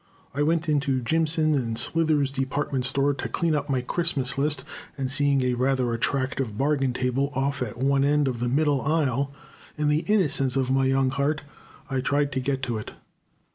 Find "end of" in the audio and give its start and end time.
8.03-8.39